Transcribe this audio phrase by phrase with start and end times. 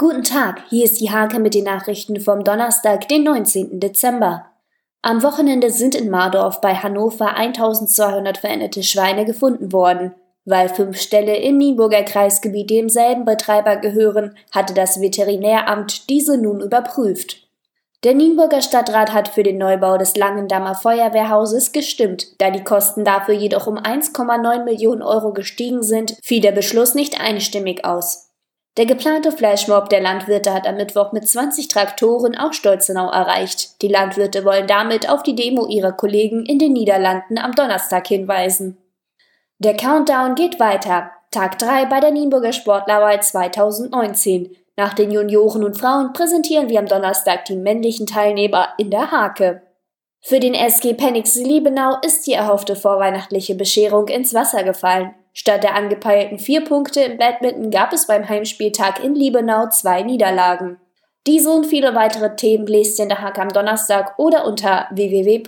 [0.00, 3.80] Guten Tag, hier ist die Hake mit den Nachrichten vom Donnerstag, den 19.
[3.80, 4.46] Dezember.
[5.02, 10.14] Am Wochenende sind in Mardorf bei Hannover 1200 veränderte Schweine gefunden worden.
[10.44, 17.48] Weil fünf Ställe im Nienburger Kreisgebiet demselben Betreiber gehören, hatte das Veterinäramt diese nun überprüft.
[18.04, 22.40] Der Nienburger Stadtrat hat für den Neubau des Langendammer Feuerwehrhauses gestimmt.
[22.40, 27.20] Da die Kosten dafür jedoch um 1,9 Millionen Euro gestiegen sind, fiel der Beschluss nicht
[27.20, 28.27] einstimmig aus.
[28.78, 33.82] Der geplante Flashmob der Landwirte hat am Mittwoch mit 20 Traktoren auch Stolzenau erreicht.
[33.82, 38.78] Die Landwirte wollen damit auf die Demo ihrer Kollegen in den Niederlanden am Donnerstag hinweisen.
[39.58, 41.10] Der Countdown geht weiter.
[41.32, 44.54] Tag 3 bei der Nienburger Sportlerwahl 2019.
[44.76, 49.60] Nach den Junioren und Frauen präsentieren wir am Donnerstag die männlichen Teilnehmer in der Hake.
[50.20, 55.16] Für den SG Penix Liebenau ist die erhoffte vorweihnachtliche Bescherung ins Wasser gefallen.
[55.38, 60.80] Statt der angepeilten vier Punkte im Badminton gab es beim Heimspieltag in Liebenau zwei Niederlagen.
[61.28, 65.46] Diese und viele weitere Themen lest ihr in der Hake am Donnerstag oder unter www.diehake.de.